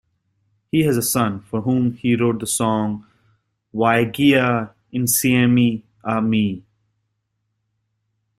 He 0.71 0.79
has 0.81 0.97
a 0.97 1.01
son, 1.03 1.41
for 1.41 1.61
whom 1.61 1.93
he 1.93 2.15
wrote 2.15 2.39
the 2.39 2.47
song 2.47 3.05
"Viaggia 3.71 4.71
Insieme 4.91 5.83
A 6.03 6.19
Me". 6.19 6.65